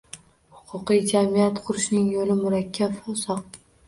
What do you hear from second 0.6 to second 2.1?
Huquqiy jamiyat qurishning